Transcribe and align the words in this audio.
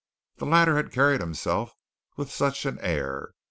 The 0.37 0.47
latter 0.47 0.77
had 0.77 0.91
carried 0.91 1.21
himself 1.21 1.73
with 2.17 2.31
such 2.31 2.65
an 2.65 2.79
air. 2.81 3.35